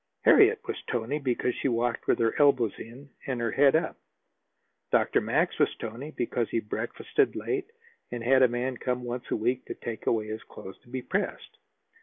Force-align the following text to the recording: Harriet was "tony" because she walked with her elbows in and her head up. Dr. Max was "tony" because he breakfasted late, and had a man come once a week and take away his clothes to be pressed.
Harriet 0.23 0.59
was 0.65 0.81
"tony" 0.89 1.19
because 1.19 1.53
she 1.53 1.67
walked 1.67 2.07
with 2.07 2.17
her 2.17 2.33
elbows 2.39 2.73
in 2.79 3.07
and 3.27 3.39
her 3.39 3.51
head 3.51 3.75
up. 3.75 3.97
Dr. 4.91 5.21
Max 5.21 5.59
was 5.59 5.75
"tony" 5.75 6.09
because 6.09 6.49
he 6.49 6.59
breakfasted 6.59 7.35
late, 7.35 7.69
and 8.11 8.23
had 8.23 8.41
a 8.41 8.47
man 8.47 8.77
come 8.77 9.03
once 9.03 9.29
a 9.29 9.35
week 9.35 9.65
and 9.69 9.79
take 9.79 10.07
away 10.07 10.25
his 10.29 10.41
clothes 10.41 10.79
to 10.79 10.89
be 10.89 11.03
pressed. 11.03 11.59